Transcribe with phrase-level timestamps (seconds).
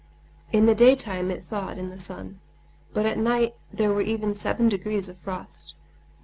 [0.51, 2.39] In the daytime it thawed in the sun,
[2.91, 5.75] but at night there were even seven degrees of frost.